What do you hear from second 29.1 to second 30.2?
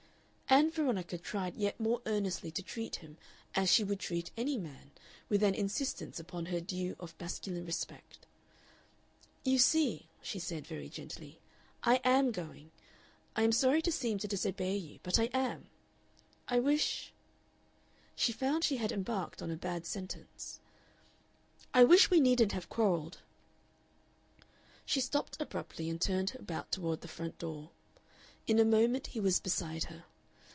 was beside her.